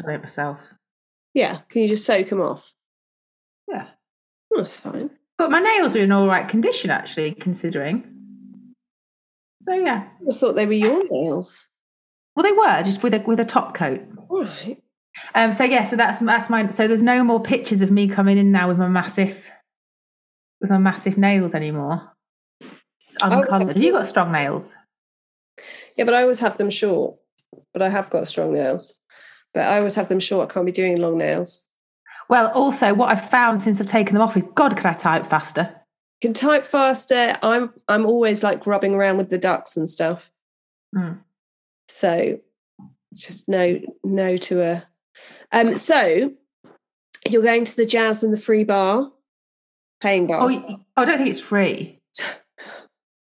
[0.00, 0.58] done it myself.
[1.34, 1.58] Yeah.
[1.68, 2.72] Can you just soak them off?
[3.68, 3.88] Yeah.
[4.54, 5.10] Oh, that's fine.
[5.38, 8.04] But my nails are in all right condition, actually, considering.
[9.62, 11.68] So yeah, I just thought they were your nails.
[12.36, 14.00] well they were just with a with a top coat.
[14.28, 14.82] All right.
[15.34, 16.68] Um, so yeah, so that's that's my.
[16.70, 19.36] So there's no more pictures of me coming in now with my massive
[20.62, 22.10] with my massive nails anymore.
[22.60, 23.76] It's uncoloured.
[23.76, 24.74] Have you got strong nails?
[25.98, 27.16] Yeah, but I always have them short.
[27.74, 28.96] But I have got strong nails.
[29.52, 30.50] But I always have them short.
[30.50, 31.66] I can't be doing long nails.
[32.30, 35.26] Well, also what I've found since I've taken them off is God, can I type
[35.26, 35.74] faster?
[36.22, 37.36] Can type faster.
[37.42, 40.30] I'm I'm always like rubbing around with the ducks and stuff.
[40.96, 41.18] Mm.
[41.88, 42.40] So
[43.12, 44.84] just no no to a
[45.52, 46.32] um so
[47.28, 49.12] You're going to the jazz and the free bar,
[50.02, 50.40] paying bar.
[50.42, 52.00] Oh, y- I don't think it's free.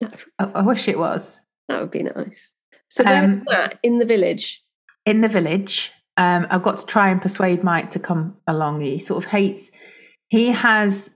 [0.02, 1.42] No, I, I wish it was.
[1.68, 2.52] that would be nice.
[2.88, 4.64] So Um, that in the village?
[5.04, 5.92] in the village.
[6.16, 8.80] Um, I've got to try and persuade Mike to come along.
[8.80, 9.70] He sort of hates.
[10.28, 11.10] He has,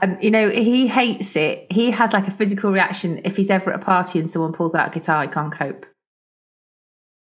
[0.00, 1.66] and you know, he hates it.
[1.72, 4.74] He has like a physical reaction if he's ever at a party and someone pulls
[4.76, 5.22] out a guitar.
[5.22, 5.84] He can't cope.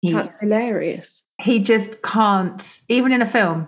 [0.00, 1.22] He, That's hilarious.
[1.40, 2.80] he just can't.
[2.88, 3.66] Even in a film,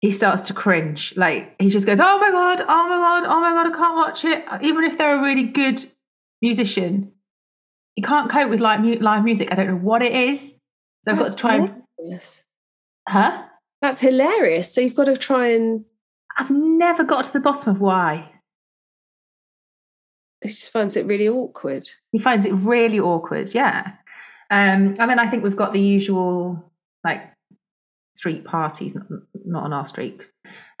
[0.00, 1.14] he starts to cringe.
[1.16, 2.60] Like he just goes, "Oh my god!
[2.60, 3.24] Oh my god!
[3.26, 3.66] Oh my god!
[3.72, 5.84] I can't watch it." Even if they're a really good
[6.42, 7.12] musician,
[7.94, 9.48] he can't cope with live, mu- live music.
[9.50, 10.54] I don't know what it is.
[11.04, 12.44] So I've got to try and hilarious.
[13.08, 13.44] Huh?
[13.80, 14.72] That's hilarious.
[14.74, 15.84] So you've got to try and
[16.36, 18.32] I've never got to the bottom of why.
[20.42, 21.88] he just finds it really awkward.
[22.12, 23.92] He finds it really awkward, yeah.
[24.50, 26.70] Um, I mean, I think we've got the usual
[27.04, 27.22] like
[28.16, 29.06] street parties, not,
[29.44, 30.20] not on our street,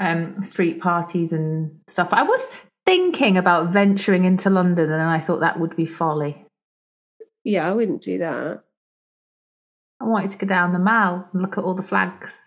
[0.00, 2.08] um, street parties and stuff.
[2.12, 2.46] I was
[2.86, 6.46] thinking about venturing into London, and I thought that would be folly.
[7.44, 8.62] Yeah, I wouldn't do that.
[10.00, 12.38] I wanted to go down the Mall and look at all the flags.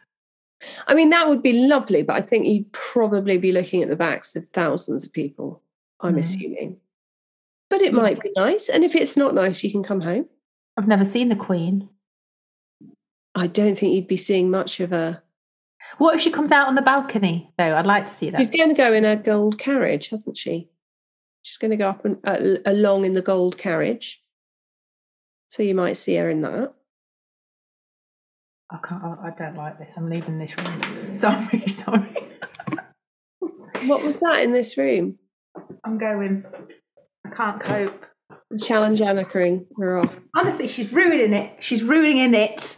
[0.88, 3.96] I mean, that would be lovely, but I think you'd probably be looking at the
[3.96, 5.62] backs of thousands of people,
[6.02, 6.20] I'm Mm.
[6.20, 6.78] assuming.
[7.70, 8.68] But it might be nice.
[8.68, 10.28] And if it's not nice, you can come home.
[10.76, 11.88] I've never seen the Queen.
[13.36, 15.22] I don't think you'd be seeing much of a.
[15.98, 17.76] What if she comes out on the balcony, though?
[17.76, 18.40] I'd like to see that.
[18.40, 20.70] She's going to go in a gold carriage, hasn't she?
[21.42, 24.22] She's going to go up and, uh, along in the gold carriage.
[25.48, 26.74] So you might see her in that.
[28.72, 29.04] I can't.
[29.04, 29.96] I don't like this.
[29.98, 31.16] I'm leaving this room.
[31.16, 32.16] Sorry, sorry.
[33.86, 35.18] What was that in this room?
[35.84, 36.46] I'm going.
[37.26, 38.06] I can't cope.
[38.60, 39.66] Challenge Anna Anachering.
[39.72, 40.16] We're off.
[40.36, 41.56] Honestly, she's ruining it.
[41.60, 42.78] She's ruining it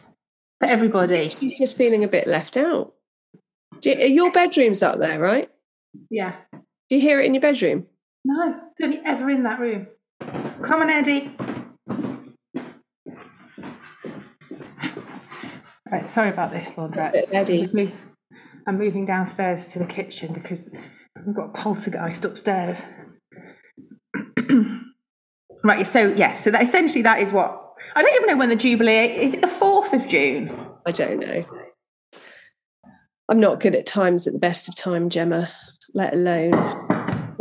[0.61, 1.35] for everybody.
[1.39, 2.93] She's just feeling a bit left out.
[3.81, 5.49] You, your bedroom's up there, right?
[6.09, 6.35] Yeah.
[6.53, 7.87] Do you hear it in your bedroom?
[8.23, 9.87] No, it's only ever in that room.
[10.19, 11.35] Come on, Eddie.
[15.91, 17.33] Right, sorry about this, laundrette.
[17.33, 17.63] Eddie.
[17.63, 17.91] I'm, move,
[18.67, 20.69] I'm moving downstairs to the kitchen because
[21.25, 22.81] we've got a poltergeist upstairs.
[25.63, 28.55] right, so yes, so that essentially that is what I don't even know when the
[28.55, 29.33] jubilee is.
[29.33, 30.51] It the fourth of June.
[30.85, 31.45] I don't know.
[33.29, 35.47] I'm not good at times at the best of time, Gemma,
[35.93, 36.53] let alone.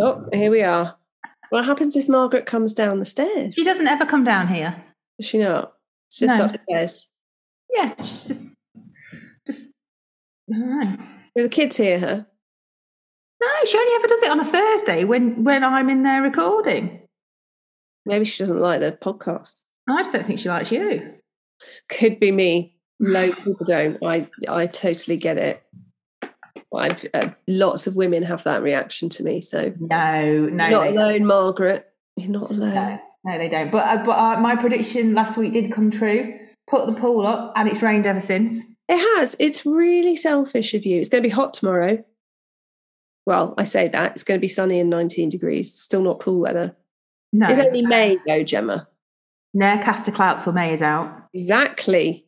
[0.00, 0.96] Oh, here we are.
[1.50, 3.54] What happens if Margaret comes down the stairs?
[3.54, 4.82] She doesn't ever come down here.
[5.18, 5.72] Does she not?
[6.08, 6.44] She's just No.
[6.46, 7.08] upstairs.
[7.74, 8.40] Yeah, she's just,
[9.46, 9.68] just.
[10.52, 10.96] I don't know.
[11.36, 12.26] Do the kids hear her?
[13.40, 17.00] No, she only ever does it on a Thursday when when I'm in there recording.
[18.06, 19.60] Maybe she doesn't like the podcast.
[19.96, 21.14] I just don't think she likes you.
[21.88, 22.76] Could be me.
[22.98, 23.98] No, people don't.
[24.04, 25.62] I I totally get it.
[26.74, 29.40] I've, uh, lots of women have that reaction to me.
[29.40, 31.90] So No, no, You're not alone, Margaret.
[32.16, 32.74] You're not alone.
[32.74, 33.70] no, no, they don't.
[33.70, 36.38] But uh, but uh, my prediction last week did come true.
[36.68, 38.54] Put the pool up, and it's rained ever since.
[38.88, 39.36] It has.
[39.38, 41.00] It's really selfish of you.
[41.00, 42.04] It's going to be hot tomorrow.
[43.26, 44.12] Well, I say that.
[44.12, 45.72] It's going to be sunny and 19 degrees.
[45.72, 46.76] Still not pool weather.
[47.32, 48.88] No, It's only May, though, Gemma.
[49.56, 52.24] Narecaster clout till May is out, Exactly.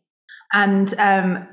[0.52, 1.46] and um,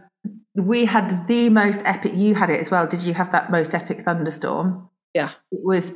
[0.55, 2.13] we had the most epic.
[2.15, 2.87] You had it as well.
[2.87, 4.89] Did you have that most epic thunderstorm?
[5.13, 5.31] Yeah.
[5.51, 5.91] it was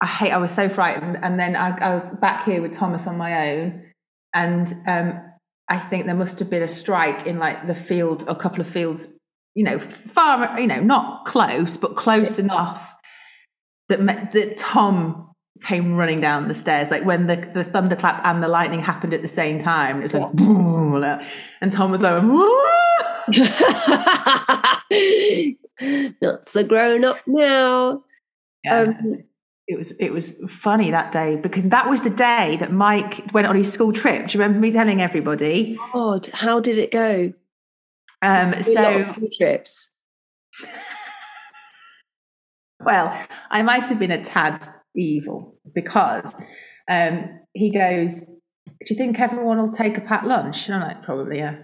[0.00, 3.06] i hate i was so frightened and then I, I was back here with thomas
[3.06, 3.84] on my own
[4.32, 5.20] and um
[5.68, 8.68] i think there must have been a strike in like the field a couple of
[8.68, 9.06] fields
[9.54, 9.78] you know
[10.14, 12.92] far you know not close but close enough
[13.90, 14.00] that
[14.32, 15.30] that tom
[15.64, 19.22] came running down the stairs like when the, the thunderclap and the lightning happened at
[19.22, 21.04] the same time it was like boom
[21.60, 22.22] and tom was like
[26.22, 28.02] not so grown up now.
[28.64, 28.80] Yeah.
[28.80, 29.24] Um,
[29.66, 33.46] it was it was funny that day because that was the day that Mike went
[33.46, 34.28] on his school trip.
[34.28, 35.78] Do you remember me telling everybody?
[35.92, 37.32] God, how did it go?
[38.20, 39.90] Um, so trips.
[42.80, 43.18] well,
[43.50, 46.34] I might have been a tad evil because
[46.90, 51.02] um, he goes, "Do you think everyone will take a pat lunch?" And I'm like,
[51.02, 51.56] "Probably, yeah."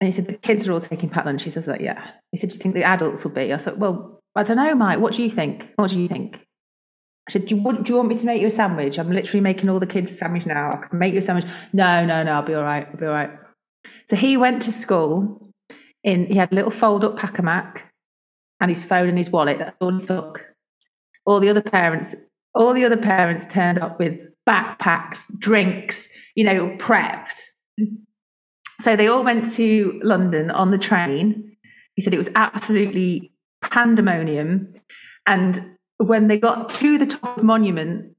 [0.00, 2.10] And he said, "The kids are all taking pat lunch." He says that, yeah.
[2.32, 4.74] He said, "Do you think the adults will be?" I said, "Well, I don't know,
[4.74, 5.00] Mike.
[5.00, 5.72] What do you think?
[5.76, 6.40] What do you think?"
[7.28, 8.98] I said, do you, want, do you want me to make you a sandwich?
[8.98, 10.72] I'm literally making all the kids a sandwich now.
[10.72, 11.46] I can make you a sandwich.
[11.72, 12.86] No, no, no, I'll be all right.
[12.90, 13.30] I'll be all right.
[14.08, 15.52] So he went to school
[16.02, 17.92] in, he had a little fold up pack a Mac
[18.60, 19.58] and his phone and his wallet.
[19.58, 20.51] That's all he took.
[21.24, 22.14] All the other parents,
[22.54, 27.40] all the other parents turned up with backpacks, drinks, you know, prepped.
[28.80, 31.56] So they all went to London on the train.
[31.94, 33.32] He said it was absolutely
[33.62, 34.74] pandemonium.
[35.26, 38.16] And when they got to the top of Monument,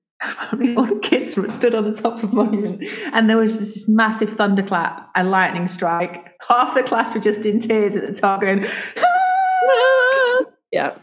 [0.78, 5.10] all the kids stood on the top of Monument, and there was this massive thunderclap
[5.16, 6.34] and lightning strike.
[6.48, 8.66] Half the class were just in tears at the top, going,
[8.98, 10.46] ah!
[10.72, 10.96] yeah.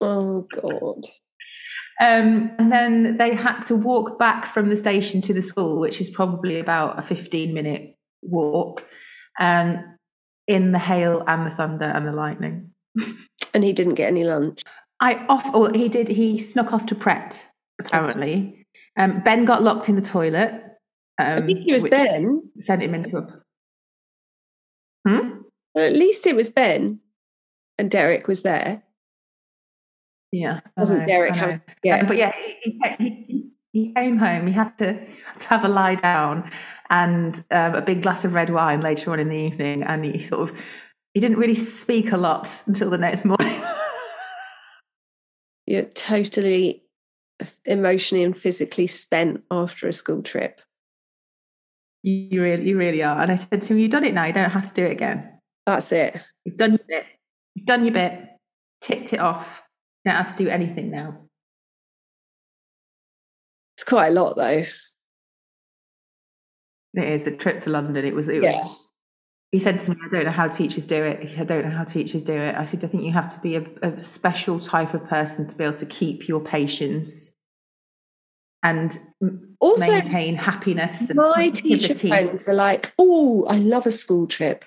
[0.00, 1.04] Oh God.
[2.00, 6.00] Um, and then they had to walk back from the station to the school, which
[6.00, 8.84] is probably about a 15 minute walk,
[9.38, 9.96] um,
[10.46, 12.70] in the hail and the thunder and the lightning.
[13.52, 14.62] And he didn't get any lunch.
[15.00, 17.46] I off, or he did, he snuck off to Pret,
[17.80, 18.66] apparently.
[18.96, 20.52] Um, ben got locked in the toilet.
[21.18, 22.42] Um, I think it was Ben.
[22.58, 23.42] Sent him into a.
[25.06, 25.42] Hmm?
[25.74, 27.00] Well, at least it was Ben
[27.78, 28.82] and Derek was there.
[30.34, 30.60] Yeah.
[30.76, 31.36] I Wasn't know, Derek
[31.84, 31.98] yeah.
[31.98, 34.48] Um, but yeah, he, he, he, he came home.
[34.48, 36.50] He had to, to have a lie down
[36.90, 39.84] and um, a big glass of red wine later on in the evening.
[39.84, 40.56] And he sort of,
[41.12, 43.62] he didn't really speak a lot until the next morning.
[45.66, 46.82] You're totally
[47.64, 50.60] emotionally and physically spent after a school trip.
[52.02, 53.22] you really, you really are.
[53.22, 54.24] And I said to him, "You've done it now.
[54.24, 55.30] You don't have to do it again.
[55.64, 56.22] That's it.
[56.44, 57.04] You've done your bit.
[57.54, 58.20] You've done your bit.
[58.82, 59.62] Ticked it off.
[60.04, 61.20] You don't have to do anything now."
[63.76, 64.64] It's quite a lot though.
[66.96, 68.04] It is a trip to London.
[68.04, 68.28] It was.
[68.28, 68.54] It was.
[68.54, 68.68] Yeah.
[69.50, 71.70] He said to me, "I don't know how teachers do it." He said, "I don't
[71.70, 74.00] know how teachers do it." I said, "I think you have to be a, a
[74.00, 77.30] special type of person to be able to keep your patience
[78.62, 78.98] and
[79.60, 84.26] Also, maintain happiness and my teacher positivity." friends are like, oh, I love a school
[84.26, 84.64] trip.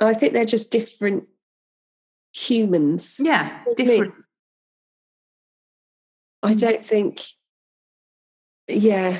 [0.00, 1.28] I think they're just different
[2.32, 3.20] humans.
[3.22, 4.02] Yeah, What do you mean?
[4.04, 4.24] different.
[6.42, 7.22] I don't think,
[8.68, 9.18] yeah,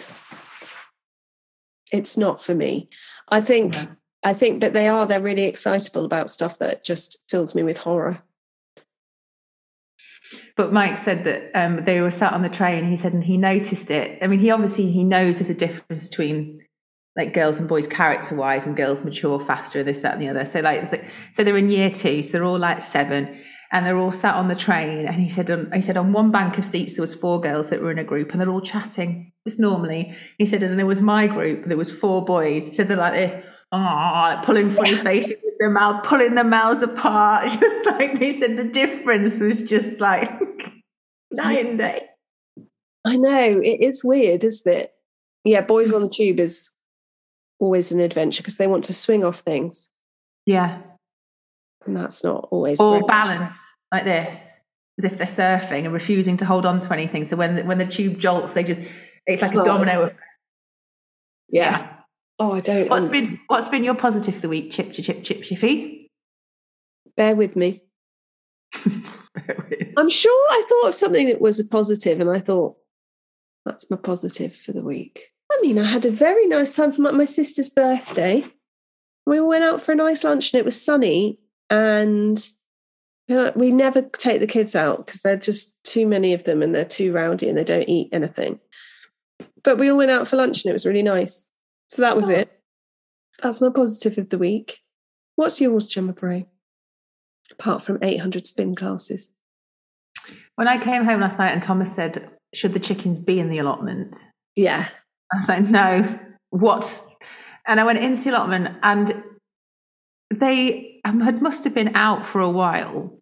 [1.92, 2.88] it's not for me.
[3.28, 3.86] I think, Yeah.
[4.22, 7.78] I think, but they are, they're really excitable about stuff that just fills me with
[7.78, 8.22] horror.
[10.56, 12.90] But Mike said that um, they were sat on the train.
[12.90, 14.18] He said, and he noticed it.
[14.22, 16.60] I mean, he obviously he knows there's a difference between
[17.16, 19.82] like girls and boys character wise, and girls mature faster.
[19.82, 20.44] This, that, and the other.
[20.44, 21.02] So like, so,
[21.32, 22.22] so they're in year two.
[22.22, 23.36] So they're all like seven,
[23.72, 25.06] and they're all sat on the train.
[25.06, 27.70] And he said, on, he said on one bank of seats there was four girls
[27.70, 30.16] that were in a group, and they're all chatting just normally.
[30.38, 31.66] He said, and then there was my group.
[31.66, 32.66] There was four boys.
[32.66, 33.34] He said they're like this.
[33.72, 37.48] Oh, like pulling funny faces with their mouth, pulling their mouths apart.
[37.60, 40.28] Just like they said, the difference was just like
[41.30, 42.08] night and day.
[43.04, 44.92] I know it is weird, isn't it?
[45.44, 46.70] Yeah, boys on the tube is
[47.60, 49.88] always an adventure because they want to swing off things,
[50.46, 50.82] Yeah.
[51.86, 52.80] And that's not always.
[52.80, 53.08] Or great.
[53.08, 53.58] balance
[53.92, 54.58] like this,
[54.98, 57.26] as if they're surfing and refusing to hold on to anything.
[57.26, 58.82] So when when the tube jolts, they just
[59.26, 60.14] it's like a domino.
[61.48, 61.96] Yeah.
[62.38, 62.88] Oh, I don't.
[62.88, 64.72] What's um, been what's been your positive of the week?
[64.72, 66.10] Chip chip chip chip chippy.
[67.16, 67.82] Bear with me.
[69.96, 72.76] I'm sure I thought of something that was a positive, and I thought
[73.66, 75.22] that's my positive for the week.
[75.52, 78.44] I mean, I had a very nice time for my, my sister's birthday.
[79.26, 81.39] We all went out for a nice lunch, and it was sunny.
[81.70, 82.38] And
[83.28, 86.84] we never take the kids out because they're just too many of them, and they're
[86.84, 88.58] too rowdy, and they don't eat anything.
[89.62, 91.48] But we all went out for lunch, and it was really nice.
[91.88, 92.34] So that was Oh.
[92.34, 92.60] it.
[93.42, 94.80] That's my positive of the week.
[95.36, 96.46] What's yours, Gemma Bray?
[97.52, 99.30] Apart from 800 spin classes.
[100.56, 103.58] When I came home last night and Thomas said, "Should the chickens be in the
[103.58, 104.16] allotment?"
[104.56, 104.88] Yeah.
[105.32, 106.18] I was like, "No,
[106.50, 107.02] what?"
[107.66, 109.22] And I went into the allotment, and
[110.34, 113.18] they um, had must have been out for a while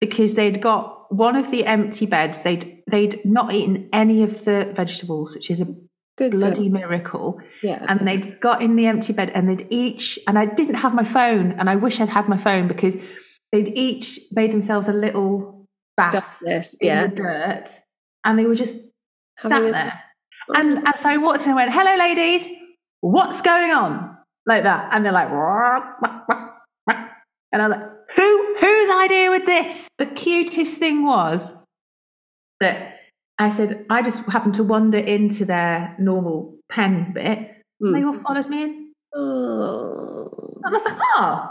[0.00, 2.38] because they'd got one of the empty beds.
[2.38, 5.68] They'd they'd not eaten any of the vegetables, which is a
[6.16, 6.32] Good.
[6.32, 7.40] bloody miracle.
[7.62, 7.84] Yeah.
[7.88, 10.18] And they'd got in the empty bed, and they'd each.
[10.26, 12.94] And I didn't have my phone, and I wish I'd had my phone because
[13.52, 15.66] they'd each made themselves a little
[15.96, 17.06] bath Douglas, in yeah.
[17.06, 17.70] the dirt,
[18.24, 18.78] and they were just
[19.38, 20.02] sat there.
[20.54, 22.46] And, and so I walked in and went, "Hello, ladies,
[23.00, 24.16] what's going on?"
[24.46, 26.45] Like that, and they're like, "Wah, wah, wah, wah."
[27.56, 31.50] And I was like, "Who whose idea was this?" The cutest thing was
[32.60, 32.96] that
[33.38, 37.38] I said I just happened to wander into their normal pen bit.
[37.80, 38.92] and They all followed me in.
[39.14, 41.50] Oh, And I was like, "Oh,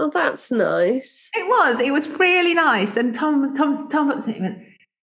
[0.00, 1.30] oh, that's nice.
[1.34, 1.80] it was.
[1.80, 4.58] It was really nice." And Tom, Tom, Tom looked at me and went,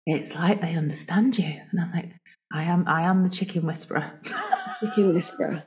[0.06, 2.12] "It's like they understand you." And I was like,
[2.52, 2.86] "I am.
[2.86, 4.20] I am the chicken whisperer."
[4.80, 5.62] Chicken whisperer.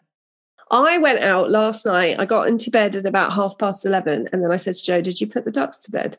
[0.72, 2.20] I went out last night.
[2.20, 4.30] I got into bed at about half past 11.
[4.32, 6.18] And then I said to Joe, Did you put the ducks to bed?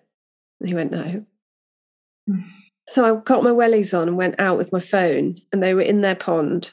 [0.60, 1.24] And he went, No.
[2.88, 5.80] So I got my wellies on and went out with my phone, and they were
[5.82, 6.72] in their pond.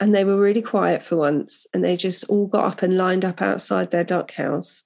[0.00, 3.24] and they were really quiet for once and they just all got up and lined
[3.24, 4.84] up outside their duck house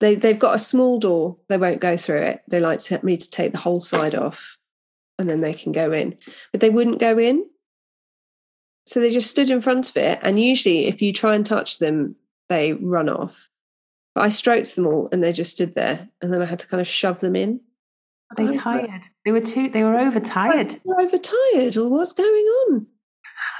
[0.00, 3.16] they, they've got a small door they won't go through it they like to, me
[3.16, 4.56] to take the whole side off
[5.18, 6.16] and then they can go in
[6.52, 7.44] but they wouldn't go in
[8.86, 11.78] so they just stood in front of it and usually if you try and touch
[11.78, 12.14] them
[12.48, 13.48] they run off
[14.14, 16.66] but i stroked them all and they just stood there and then i had to
[16.66, 17.60] kind of shove them in
[18.30, 19.02] Are they tired?
[19.24, 19.68] They were too.
[19.68, 20.80] They were overtired.
[20.84, 22.86] They're overtired or what's going on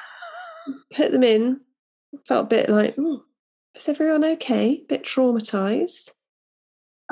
[0.94, 1.60] put them in
[2.26, 3.22] felt a bit like oh,
[3.74, 6.10] is everyone okay A bit traumatized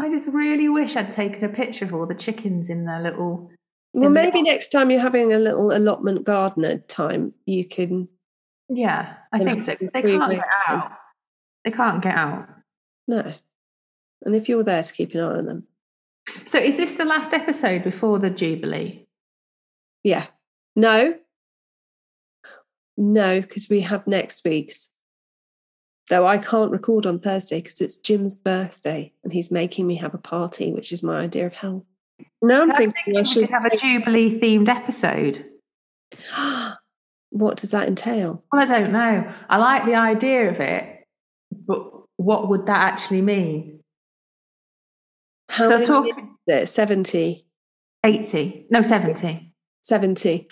[0.01, 3.51] I just really wish I'd taken a picture of all the chickens in their little.
[3.93, 8.09] Well maybe next time you're having a little allotment gardener time you can
[8.69, 9.73] Yeah, I think so.
[9.73, 10.93] have to 'cause They can't get out.
[11.65, 12.49] They can't get out.
[13.09, 13.33] no
[14.25, 15.67] and if you're there to keep an eye on them
[16.47, 19.07] So is this the last episode before the Jubilee?
[20.05, 20.27] yeah
[20.77, 21.19] no
[22.97, 24.89] no because we have next week's
[26.09, 30.15] though i can't record on thursday because it's jim's birthday and he's making me have
[30.15, 31.87] a party which is my idea of hell
[32.43, 35.47] now i'm thinking thinking i we should have a Jubilee themed episode.
[37.31, 39.33] what does that entail Well, I don't know.
[39.49, 41.05] I like the idea of it,
[41.51, 43.81] but what would that actually mean?
[45.49, 46.67] How so many talking is it?
[46.69, 47.47] 70,
[48.05, 49.55] 80, no, 70.
[49.83, 50.49] 70.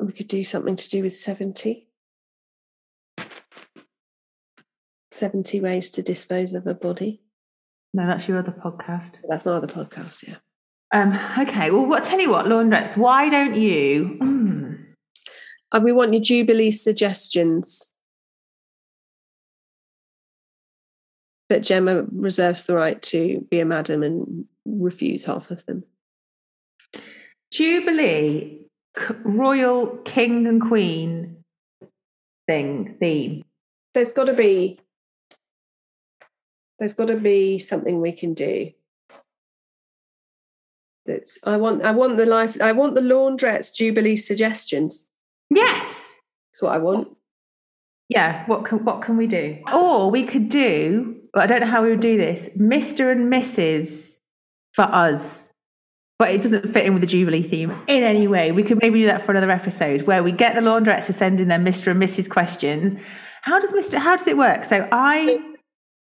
[0.00, 1.88] We could do something to do with 70.
[5.10, 7.20] 70 ways to dispose of a body.
[7.94, 9.18] No, that's your other podcast.
[9.28, 10.36] That's my other podcast, yeah.
[10.92, 14.16] Um, okay, well, what, tell you what, laundrettes, why don't you?
[14.18, 14.74] Hmm.
[15.72, 17.90] And we want your Jubilee suggestions.
[21.48, 25.84] But Gemma reserves the right to be a madam and refuse half of them.
[27.50, 28.66] Jubilee
[28.98, 31.44] c- royal king and queen
[32.46, 33.44] thing theme.
[33.94, 34.78] there's got to be
[36.82, 38.70] there's got to be something we can do
[41.06, 45.08] that's i want i want the life i want the laundrettes jubilee suggestions
[45.50, 46.14] Yes.
[46.50, 47.08] that's what i want
[48.08, 48.44] Yeah.
[48.46, 49.58] What can what can we do?
[49.72, 51.16] Or we could do.
[51.34, 52.50] I don't know how we would do this.
[52.56, 54.16] Mister and Mrs.
[54.74, 55.48] for us.
[56.18, 58.52] But it doesn't fit in with the Jubilee theme in any way.
[58.52, 61.40] We could maybe do that for another episode where we get the laundrettes to send
[61.40, 61.90] in their Mr.
[61.92, 62.28] and Mrs.
[62.28, 62.94] questions.
[63.42, 63.98] How does Mr.
[63.98, 64.64] How does it work?
[64.66, 65.38] So I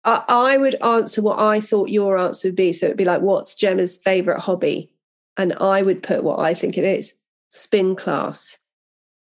[0.08, 3.22] I, I would answer what i thought your answer would be so it'd be like
[3.22, 4.90] what's gemma's favorite hobby
[5.38, 7.14] and i would put what i think it is
[7.50, 8.58] spin class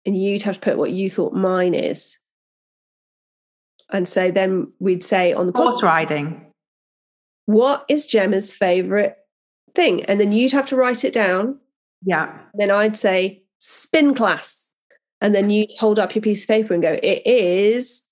[0.06, 2.20] and you'd have to put what you thought mine is
[3.92, 6.46] and so then we'd say on the podcast horse riding.
[7.46, 9.18] what is Gemma's favorite
[9.76, 10.04] thing?
[10.06, 11.60] And then you'd have to write it down.
[12.04, 12.38] Yeah.
[12.54, 14.72] Then I'd say spin class.
[15.20, 18.04] And then you'd hold up your piece of paper and go, it is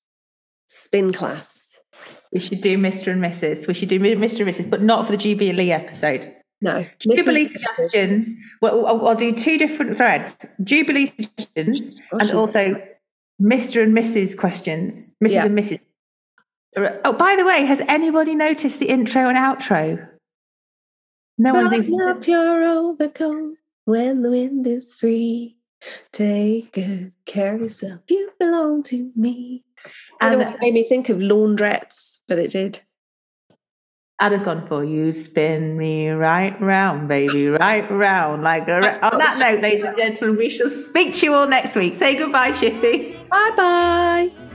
[0.68, 1.69] spin class.
[2.32, 3.12] We should do Mr.
[3.12, 3.68] and Mrs.
[3.68, 4.14] We should do Mr.
[4.42, 4.70] and Mrs.
[4.70, 6.34] But not for the Jubilee episode.
[6.62, 6.86] No.
[7.00, 7.52] Jubilee Mrs.
[7.52, 8.34] suggestions.
[8.62, 12.82] Well, I'll, I'll do two different threads: Jubilee suggestions Oh, and also
[13.42, 13.82] Mr.
[13.82, 14.38] and Mrs.
[14.38, 15.12] questions.
[15.24, 15.32] Mrs.
[15.32, 15.46] Yeah.
[15.46, 15.80] and Mrs.
[16.78, 20.08] Oh, by the way, has anybody noticed the intro and outro?
[21.38, 22.02] No one's Button even.
[22.08, 23.54] up your overcoat
[23.86, 25.58] when the wind is free.
[26.12, 28.02] Take good care of yourself.
[28.10, 29.64] You belong to me.
[30.22, 32.80] I don't know And what made me think of laundrettes, but it did.
[34.22, 35.14] I'd have gone for you.
[35.14, 38.44] Spin me right round, baby, right round.
[38.44, 38.76] Like a
[39.06, 41.96] on that note, ladies and gentlemen, we shall speak to you all next week.
[41.96, 43.18] Say goodbye, Chippy.
[43.30, 44.49] Bye bye.